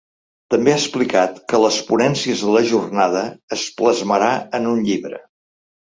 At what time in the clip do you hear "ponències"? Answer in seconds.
1.91-2.43